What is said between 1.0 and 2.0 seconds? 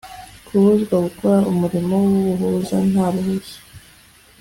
gukora umurimo